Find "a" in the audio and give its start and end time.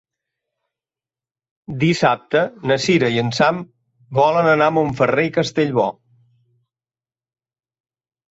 4.71-4.75